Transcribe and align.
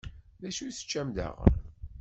D 0.41 0.43
acu 0.49 0.67
teččam 0.75 1.09
daɣen? 1.15 1.55